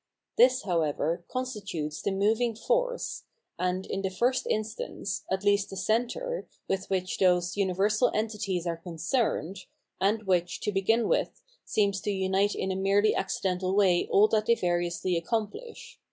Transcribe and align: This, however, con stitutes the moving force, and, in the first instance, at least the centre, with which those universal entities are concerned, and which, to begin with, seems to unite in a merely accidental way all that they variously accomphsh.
This, 0.35 0.63
however, 0.63 1.23
con 1.27 1.45
stitutes 1.45 2.01
the 2.01 2.11
moving 2.11 2.55
force, 2.55 3.25
and, 3.59 3.85
in 3.85 4.01
the 4.01 4.09
first 4.09 4.47
instance, 4.47 5.23
at 5.31 5.43
least 5.43 5.69
the 5.69 5.77
centre, 5.77 6.47
with 6.67 6.89
which 6.89 7.19
those 7.19 7.55
universal 7.55 8.09
entities 8.11 8.65
are 8.65 8.77
concerned, 8.77 9.65
and 9.99 10.23
which, 10.23 10.59
to 10.61 10.71
begin 10.71 11.07
with, 11.07 11.43
seems 11.65 12.01
to 12.01 12.11
unite 12.11 12.55
in 12.55 12.71
a 12.71 12.75
merely 12.75 13.13
accidental 13.13 13.75
way 13.75 14.07
all 14.09 14.27
that 14.29 14.47
they 14.47 14.55
variously 14.55 15.21
accomphsh. 15.21 15.97